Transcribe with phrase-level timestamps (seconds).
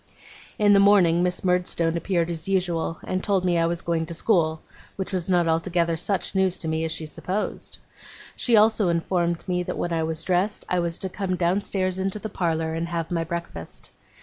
[0.57, 4.15] In the morning Miss Murdstone appeared as usual, and told me I was going to
[4.15, 4.63] school;
[4.95, 7.77] which was not altogether such news to me as she supposed.
[8.35, 12.17] She also informed me that when I was dressed, I was to come downstairs into
[12.17, 13.91] the parlour, and have my breakfast.